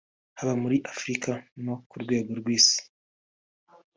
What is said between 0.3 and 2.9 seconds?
haba muri Afurika no ku rwego rw’isi